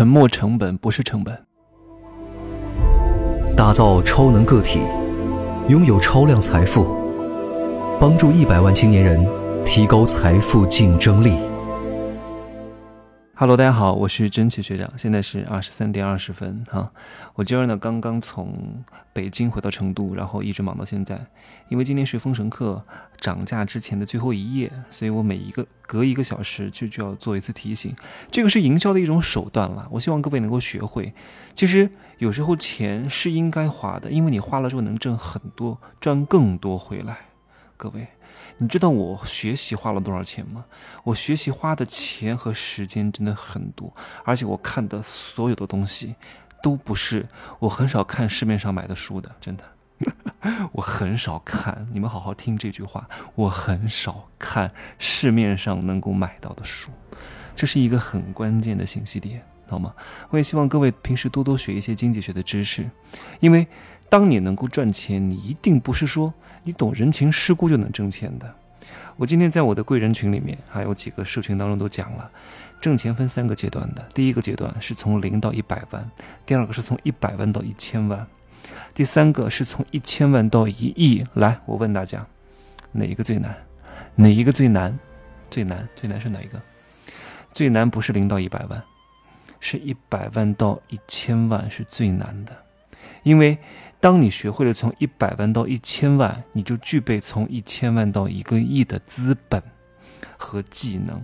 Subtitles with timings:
[0.00, 1.38] 沉没成本不是成本。
[3.54, 4.80] 打造超能个体，
[5.68, 6.86] 拥有超量财富，
[8.00, 9.22] 帮助一百万青年人
[9.62, 11.49] 提高财富竞争力。
[13.40, 16.92] Hello，大家好，我是真奇学长，现在是二十三点二十分哈。
[17.32, 21.18] 我今儿呢刚刚从北京回到成都，然后一直忙到现在。
[21.68, 22.84] 因为今天是封神课
[23.18, 27.96] 涨价之前的最后一页，所以我每一个隔一个小时就就要做一次提醒。
[28.30, 31.14] 这个是营销的一种手段了，我希望各位能够学会。
[31.54, 37.16] 其实有时候钱是应该花的，因为你花了之后能挣很多，赚更多回来。
[37.78, 38.06] 各位。
[38.62, 40.66] 你知道我学习花了多少钱吗？
[41.02, 43.90] 我学习花的钱和时间真的很多，
[44.22, 46.14] 而且我看的所有的东西，
[46.62, 47.26] 都不是
[47.58, 49.64] 我很少看市面上买的书的，真的，
[50.72, 51.88] 我很少看。
[51.90, 56.90] 你们好好听这句话，我很少看市面上能够买到的书，
[57.56, 59.94] 这是一个很关键的信息点，好吗？
[60.28, 62.90] 我也希望各位平时多多学一些经济学的知识，
[63.40, 63.66] 因为
[64.10, 66.34] 当你能够赚钱，你一定不是说。
[66.62, 68.54] 你懂人情世故就能挣钱的。
[69.16, 72.30] 我今天在我的贵人群里面，还有几个社群当中都讲了，
[72.80, 74.02] 挣钱分三个阶段的。
[74.14, 76.10] 第一个阶段是从零到一百万，
[76.46, 78.26] 第二个是从一百万到一千万，
[78.94, 81.26] 第三个是从一千万到一亿。
[81.34, 82.26] 来，我问大家，
[82.92, 83.54] 哪一个最难？
[84.14, 84.98] 哪一个最难？
[85.50, 85.88] 最难？
[85.94, 86.60] 最难是哪一个？
[87.52, 88.82] 最难不是零到一百万，
[89.58, 92.56] 是一百万到一千万是最难的，
[93.22, 93.58] 因为。
[94.00, 99.62] 当你学会了从一百万到一千万，你就具备从一千万到一个亿的资本
[100.38, 101.22] 和技能。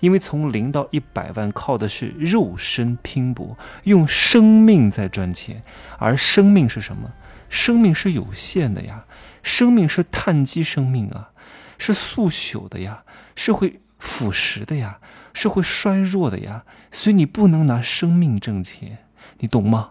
[0.00, 5.62] 因为从零到一百万靠的是肉身拼搏，用生命在赚钱。
[5.98, 7.10] 而生命是什么？
[7.48, 9.06] 生命是有限的呀，
[9.42, 11.30] 生命是碳基生命啊，
[11.78, 13.04] 是速朽的呀，
[13.34, 15.00] 是会腐蚀的呀，
[15.32, 16.64] 是会衰弱的呀。
[16.92, 18.98] 所以你不能拿生命挣钱，
[19.38, 19.90] 你懂吗？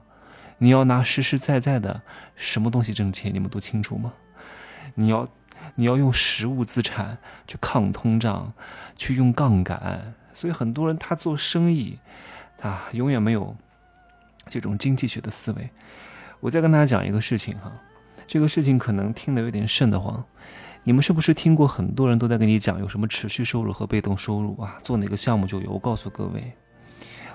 [0.59, 2.01] 你要拿实实在在的
[2.35, 3.33] 什么东西挣钱？
[3.33, 4.13] 你们都清楚吗？
[4.93, 5.27] 你要，
[5.75, 7.17] 你要用实物资产
[7.47, 8.53] 去抗通胀，
[8.95, 10.13] 去用杠杆。
[10.33, 11.97] 所以很多人他做生意，
[12.61, 13.55] 啊，永远没有
[14.47, 15.69] 这种经济学的思维。
[16.39, 17.71] 我再跟大家讲一个事情哈，
[18.27, 20.23] 这个事情可能听得有点瘆得慌。
[20.83, 24.77] 你们是不是听过很多人都在跟你讲有什么持续收入和被动收入啊？
[24.81, 25.71] 做哪个项目就有。
[25.71, 26.53] 我告诉各位，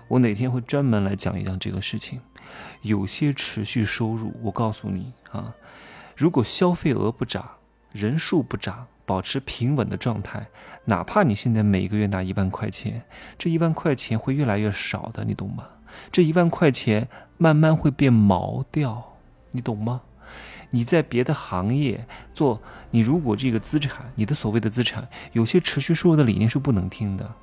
[0.09, 2.21] 我哪天会专门来讲一讲这个事情。
[2.83, 5.55] 有些持续收入，我告诉你啊，
[6.17, 7.49] 如果消费额不涨，
[7.91, 10.47] 人数不涨，保持平稳的状态，
[10.85, 13.03] 哪怕你现在每个月拿一万块钱，
[13.39, 15.65] 这一万块钱会越来越少的，你懂吗？
[16.13, 19.17] 这一万块钱慢慢会变毛掉，
[19.53, 20.03] 你懂吗？
[20.71, 22.61] 你在别的行业做，
[22.91, 27.35] 你如果这个资产，你的所谓的资产，有些持续收入的理念是不能听的。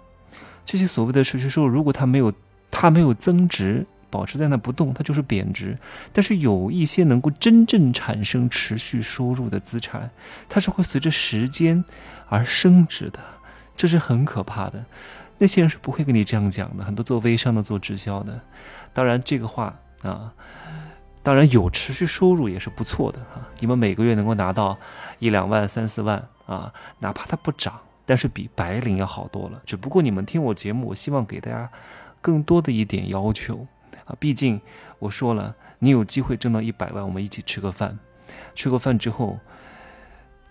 [0.63, 2.31] 这些所谓的持续收入，如果它没有，
[2.71, 3.85] 它没有增值。
[4.09, 5.77] 保持在那不动，它就是贬值。
[6.11, 10.11] 但是有一些能够真正产生持续收入的资产，
[10.49, 11.81] 它是会随着时间
[12.27, 13.19] 而升值的，
[13.77, 14.83] 这是很可怕的。
[15.37, 18.37] 那些人是不会跟你这样讲的，很多做微商的、做直销的。
[18.91, 20.33] 当然，这个话啊，
[21.23, 23.47] 当然有持续收入也是不错的啊。
[23.59, 24.77] 你们每个月能够拿到
[25.19, 29.61] 一两万、三四万啊，哪怕它不涨，但是比白领要好多了。
[29.65, 31.71] 只不过你们听我节目，我希望给大家
[32.21, 33.67] 更多的一点要求。
[34.05, 34.59] 啊，毕竟
[34.99, 37.97] 我说了，你有机会挣到一百万，我们一起吃个饭。
[38.55, 39.39] 吃过饭之后，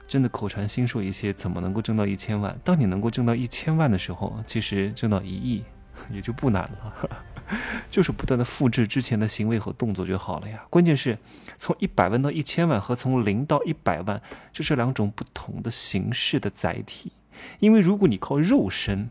[0.06, 2.56] 真的口传心授一些，怎么能够挣到一千万？
[2.62, 5.64] 当你能够挣到一千万的时候，其实挣到一亿
[6.10, 7.10] 也就不难了，
[7.90, 10.64] 就是不断的复制之前的行为和动作就好了呀。
[10.70, 11.18] 关键是
[11.58, 14.20] 从一百万到一千万和从零到一百万，
[14.52, 17.12] 这是两种不同的形式的载体。
[17.58, 19.10] 因为如果你靠肉身，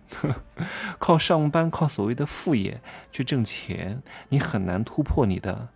[1.00, 2.82] 靠上班，靠所谓的副业
[3.12, 5.70] 去挣钱，你很难突破你的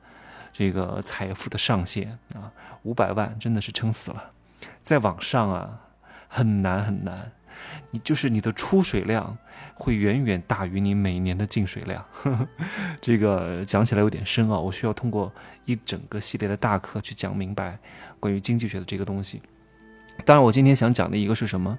[0.52, 2.52] 这个财富的上限啊！
[2.84, 4.32] 五百万真的是撑死了，
[4.82, 5.80] 再往上啊，
[6.28, 7.32] 很难很难。
[7.92, 9.38] 你就是你的出水量
[9.76, 12.04] 会远远大于你每年的进水量。
[12.12, 12.48] 呵 呵
[13.00, 15.32] 这个讲起来有点深啊，我需要通过
[15.66, 17.78] 一整个系列的大课去讲明白
[18.20, 19.42] 关于经济学的这个东西。
[20.26, 21.78] 当然，我今天想讲的一个是什么？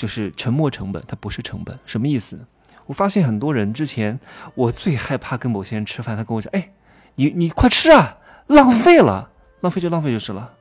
[0.00, 2.46] 就是沉没成本，它不是成本，什么意思？
[2.86, 4.18] 我发现很多人之前，
[4.54, 6.70] 我最害怕跟某些人吃饭，他跟我讲：“哎，
[7.16, 8.16] 你你快吃啊，
[8.46, 9.28] 浪费了，
[9.60, 10.54] 浪费就浪费就是了，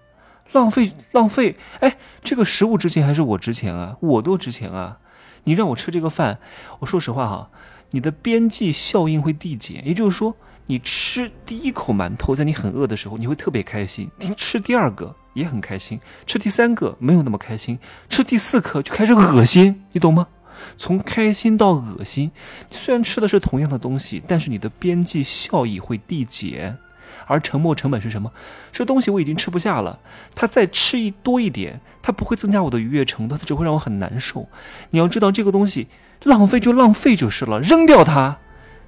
[0.52, 1.56] 浪费浪费。
[1.80, 3.96] 哎，这个食物值钱还是我值钱啊？
[4.02, 4.98] 我多值钱啊！
[5.46, 6.40] 你让我吃这个饭，
[6.80, 7.50] 我说实话哈，
[7.92, 10.36] 你的边际效应会递减，也就是说。”
[10.70, 20.28] 你吃第一口馒头，在你很饿的时候，你会特别开心；你吃第二个也很开心，吃第三个没有那么开心，吃第四颗就开始恶心，你懂吗？
[20.76, 22.32] 从开心到恶心。
[22.70, 26.78] 虽然吃的是同样的东西，但是你的边际效益会递减。
[27.26, 28.32] 而沉没成本是什么？
[28.72, 30.00] 这东西我已经吃不下了，
[30.36, 34.48] 它再吃一多一点，它不会增加我的愉悦程度，它只会让我很难受。
[34.90, 35.88] 你要知道，这个东西
[36.24, 38.40] 浪费就浪费就是了，扔掉它。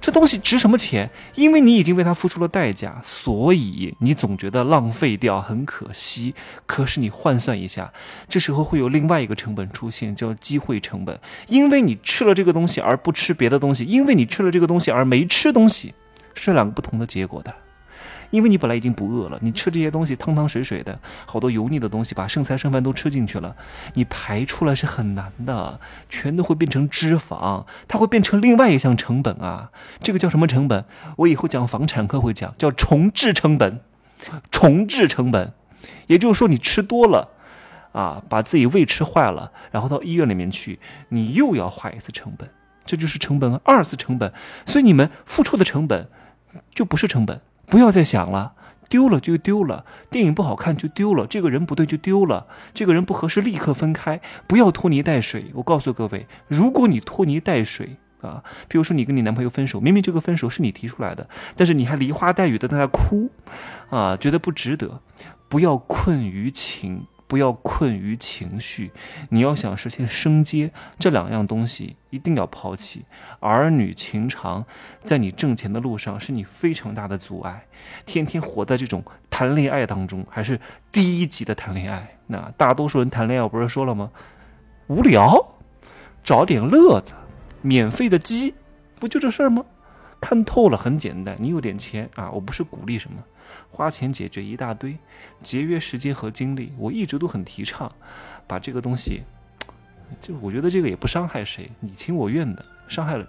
[0.02, 1.08] 这东西值什么钱？
[1.36, 6.34] 因为你已经为它付出了代价，所以你总觉得浪费掉很可惜。
[6.66, 7.92] 可是你换算一下，
[8.28, 11.20] 这时候会有另外一个成本出现，叫机会成本。
[11.46, 15.94] 因为你吃了这个东西而不吃别的东西，因为你吃了这个东西而没吃东西，
[16.34, 17.54] 是两个不同的结果的。
[18.32, 23.54] 因为你本来已经不饿了，你吃这些东西汤汤水水的，好多油腻的东西把剩菜剩饭都吃进去了，
[23.92, 29.70] 你排出来是很难的，全都会变成脂肪，它会变成另外一项成本啊，
[30.02, 30.84] 这个叫什么成本？
[31.18, 33.80] 我以后讲房产课会讲，叫重置成本，
[34.50, 35.52] 重置成本，
[36.06, 37.28] 也就是说你吃多了，
[37.92, 40.80] 啊，把自己胃吃坏了，然后到医院里面去，
[41.10, 42.48] 你又要花一次成本，
[42.86, 44.32] 这就是成本二次成本，
[44.64, 46.08] 所以你们付出的成本
[46.74, 47.38] 就不是成本。
[47.72, 48.52] 不要再想了，
[48.90, 49.86] 丢了就丢了。
[50.10, 55.50] 电影不好看就丢了，这个人不对就丢了，这个人不合适立刻分开，不要拖泥带水。
[55.54, 61.26] 我告诉各位，如果你拖泥带水啊，比如说你跟你男朋友分手，明明这个分手是你提出来的，
[61.56, 63.30] 但是你还梨花带雨的在那哭，
[63.88, 65.00] 啊，觉得不值得，
[65.48, 67.06] 不要困于情。
[67.32, 68.92] 不要困于情绪，
[69.30, 73.06] 你要想实现升阶，这两样东西一定要抛弃。
[73.40, 74.66] 儿女情长，
[75.02, 77.64] 在你挣钱的路上是你非常大的阻碍。
[78.04, 80.60] 天天活在这种谈恋爱当中，还是
[80.92, 82.18] 低级的谈恋爱。
[82.26, 84.10] 那大多数人谈恋爱，不是说了吗？
[84.88, 85.56] 无聊，
[86.22, 87.14] 找点乐子，
[87.62, 88.52] 免费的鸡，
[89.00, 89.64] 不就这事儿吗？
[90.20, 91.34] 看透了，很简单。
[91.38, 93.16] 你有点钱啊，我不是鼓励什么。
[93.70, 94.96] 花钱解决一大堆，
[95.42, 97.90] 节约时间和精力，我一直都很提倡，
[98.46, 99.22] 把这个东西，
[100.20, 103.26] 就我觉得这个也不伤害谁，你情我愿的，伤害了，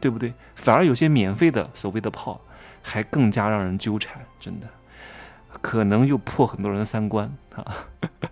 [0.00, 0.32] 对不对？
[0.54, 2.40] 反而有些免费的所谓的炮，
[2.82, 4.68] 还更加让人纠缠，真的，
[5.62, 7.86] 可能又破很多人三观啊，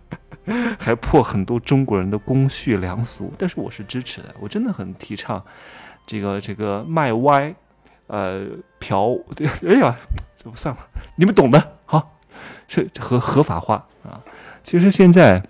[0.79, 3.33] 还破很多中国人的公序良俗。
[3.39, 5.43] 但是我是支持的，我真的很提倡
[6.07, 7.55] 这个这个卖歪。
[8.07, 8.45] 呃，
[8.79, 9.97] 嫖对，哎呀，
[10.37, 12.17] 这不算了，你们懂的，好，
[12.69, 14.21] 是合合法化啊。
[14.63, 15.43] 其实现在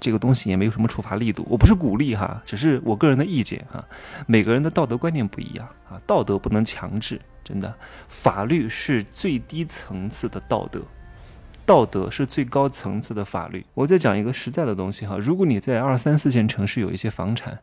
[0.00, 3.84] 这个东西也没有什么处罚力度，我不是鼓励哈，只是我个人的意见哈。
[4.26, 7.72] 每个人的道德观念不一样啊，道德不能强制，真的，
[8.08, 10.80] 法律是最低层次的道德，
[11.64, 13.64] 道德是最高层次的法律。
[13.74, 17.60] 我再讲一个实在的东西哈，如果你在二三四线城市有一些房产，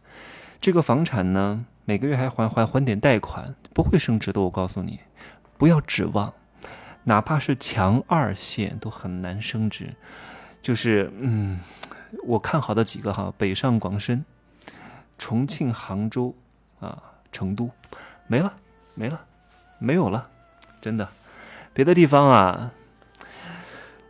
[0.61, 1.65] 这个房产呢？
[1.85, 4.39] 每个月还还还还点贷款，不会升值的。
[4.41, 4.99] 我告诉你，
[5.57, 6.31] 不要指望，
[7.09, 9.95] 哪怕是强二线都很难升值。
[10.61, 11.59] 就是，嗯，
[12.23, 14.23] 我看好的几个哈，北上广深、
[15.17, 16.35] 重庆、杭州
[16.79, 17.01] 啊、
[17.31, 17.71] 成都，
[18.27, 18.53] 没了，
[18.93, 19.19] 没了，
[19.79, 20.29] 没有了，
[20.79, 21.09] 真的。
[21.73, 22.71] 别的地方啊，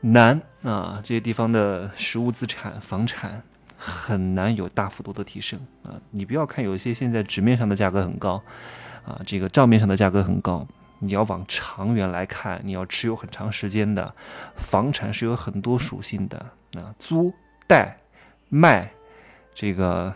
[0.02, 3.42] 难啊，这些地方的实物资产、房产。
[3.81, 5.95] 很难有大幅度的提升啊！
[6.12, 8.44] 你不要看有些现在纸面上的价格很高，
[9.06, 10.68] 啊，这个账面上的价格很高，
[11.00, 14.13] 你要往长远来看，你要持有很长时间的
[14.56, 16.38] 房产是有很多属性的
[16.75, 17.34] 啊，租、
[17.68, 17.98] 贷、
[18.50, 18.92] 卖，
[19.54, 20.13] 这个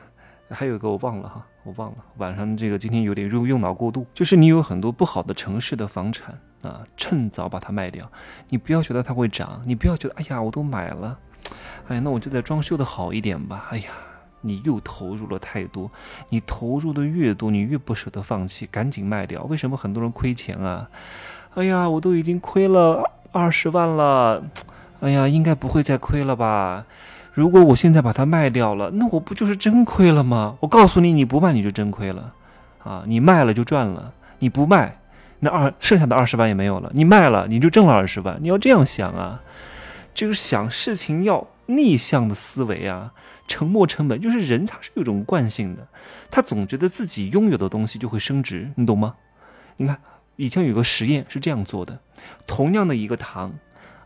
[0.50, 8.12] 还有一个我忘了哈，我忘了，晚上这个今天有点用用脑过度，就是你有很多不好的城市的房产啊，趁早把它卖掉，
[8.50, 11.17] 你不要觉得它会涨，你不要觉得哎呀我都买了。
[11.88, 13.67] 哎，那我就再装修的好一点吧。
[13.72, 13.91] 哎呀，
[14.45, 15.89] 你又投入了太多，
[16.29, 19.43] 你投入的越多，你越不舍得放弃，赶紧卖掉。
[19.45, 20.88] 为什么很多人亏钱啊？
[21.55, 24.43] 哎呀，我都已经亏了二十万了，
[25.01, 26.85] 哎呀，应该不会再亏了吧？
[27.33, 30.57] 如果我现在把它卖掉了，那我不就是真亏了吗？
[30.59, 32.33] 我告诉你，你不卖你就真亏了，
[32.83, 35.00] 啊，你卖了就赚了，你不卖，
[35.39, 36.91] 那二剩下的二十万也没有了。
[36.93, 38.38] 你卖了，你就挣了二十万。
[38.41, 39.41] 你要这样想啊。
[40.13, 43.12] 就是想事情要逆向的思维啊，
[43.47, 45.88] 沉没成本就是人他是有一种惯性的，
[46.31, 49.15] 他总觉得自己拥有的东西就会升值，你懂吗？
[49.77, 50.00] 你看
[50.35, 52.00] 以前有个实验是这样做的，
[52.47, 53.53] 同样的一个糖，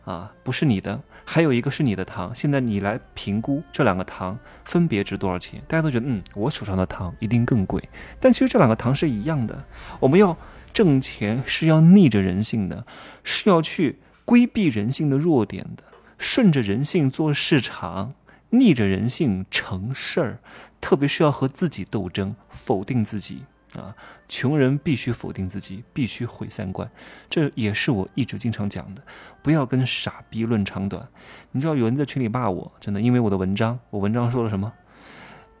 [0.04, 5.62] 啊不是你的，还有一个是你的糖，现在你来评估这两个糖分别值多少钱？
[5.68, 9.64] 大家都觉得嗯我手上的糖一定更贵，但其实这两个糖是一样的。
[10.00, 10.36] 我们要
[10.72, 12.84] 挣钱是要逆着人性的，
[13.22, 15.84] 是要去规避人性的弱点的。
[16.18, 18.12] 顺着人性做市场，
[18.50, 20.38] 逆着人性成事儿，
[20.80, 23.94] 特别是要和自己斗争，否定自己啊！
[24.28, 26.90] 穷人必须否定自己，必须毁三观，
[27.28, 29.02] 这也是我一直经常讲的。
[29.42, 31.06] 不要跟傻逼论长短。
[31.52, 34.72] 你知道有人在群里骂我，真的，因为我的文章，我文章说了什么？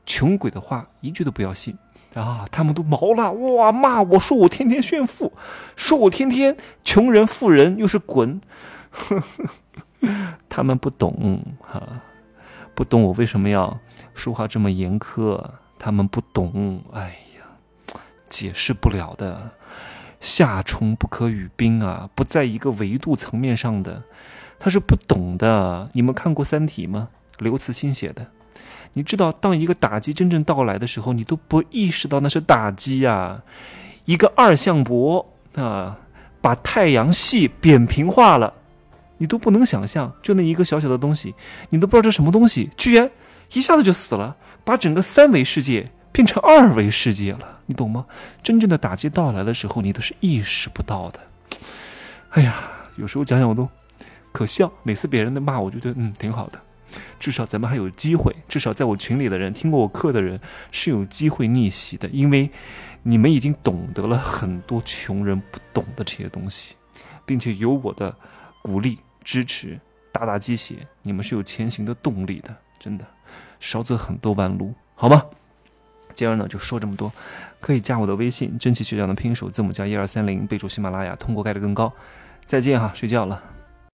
[0.06, 1.76] 穷鬼的话一句都不要信
[2.14, 2.48] 啊！
[2.50, 5.34] 他们都毛了，哇，骂我说我天天炫富，
[5.76, 8.40] 说我天天穷人富人又是滚，
[10.48, 12.00] 他们不懂哈，
[12.78, 13.80] 不懂我为什么要
[14.14, 15.44] 说话这么严苛，
[15.80, 19.50] 他们不懂，哎呀，解释不了的。
[20.20, 24.04] 夏虫不可语冰啊，不在一个维度层面上的，
[24.60, 25.88] 他是不懂的。
[25.94, 27.08] 你们看过《三体》吗？
[27.38, 28.28] 刘慈欣写的。
[28.92, 33.42] 你知道，当一个打击真正到来的时候，你都不意识到那是打击呀。
[34.04, 35.98] 一个二向箔啊，
[36.40, 38.54] 把太阳系扁平化了，
[39.18, 40.12] 你都不能想象。
[40.22, 41.34] 就那一个小小的东西，
[41.68, 43.10] 你都不知道这什么东西，居然
[43.52, 45.90] 一下子就死了，把整个三维世界。
[46.10, 48.06] 变成二维世界了，你懂吗？
[48.42, 51.20] 真正的打击到来的时候，你都是意识不到的。
[52.30, 52.56] 哎呀，
[52.96, 53.68] 有时候讲讲我都
[54.32, 54.72] 可笑。
[54.82, 56.58] 每次别人的骂，我就觉得嗯挺好的，
[57.20, 58.34] 至少咱们还有机会。
[58.48, 60.40] 至少在我群里的人，听过我课的人
[60.72, 62.50] 是有机会逆袭的，因为
[63.04, 66.74] 你们已经懂得了很多穷人不懂的这些东西，
[67.24, 68.12] 并且有我的
[68.62, 68.98] 鼓励
[69.28, 69.78] 支持，
[70.10, 72.56] 打打鸡血，你们是有前行的动力的。
[72.78, 73.04] 真的，
[73.60, 75.22] 少走很多弯路，好吗？
[76.14, 77.12] 今儿呢就说这么多，
[77.60, 81.92] 可以加我的微信“真奇学长”的拼手字母加一二三零，备注喜马拉雅，通过概率更高。
[82.46, 83.42] 再见哈，睡觉了。